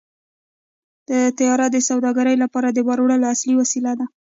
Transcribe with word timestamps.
طیاره 1.37 1.67
د 1.71 1.77
سوداګرۍ 1.89 2.35
لپاره 2.43 2.67
د 2.71 2.79
بار 2.87 2.99
وړلو 3.01 3.27
اصلي 3.33 3.53
وسیله 3.61 3.91
ده. 3.99 4.05